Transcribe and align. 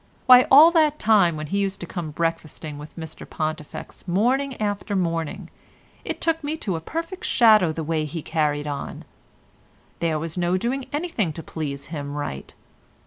Why, 0.25 0.47
all 0.49 0.71
that 0.71 0.97
time 0.97 1.37
when 1.37 1.45
he 1.45 1.59
used 1.59 1.79
to 1.81 1.85
come 1.85 2.09
breakfasting 2.09 2.79
with 2.79 2.95
Mr 2.97 3.29
Pontifex 3.29 4.07
morning 4.07 4.59
after 4.59 4.95
morning, 4.95 5.51
it 6.03 6.19
took 6.19 6.43
me 6.43 6.57
to 6.57 6.75
a 6.75 6.81
perfect 6.81 7.23
shadow 7.23 7.71
the 7.71 7.83
way 7.83 8.05
he 8.05 8.23
carried 8.23 8.65
on. 8.65 9.05
There 9.99 10.17
was 10.17 10.39
no 10.39 10.57
doing 10.57 10.85
anything 10.91 11.31
to 11.33 11.43
please 11.43 11.85
him 11.93 12.15
right. 12.15 12.51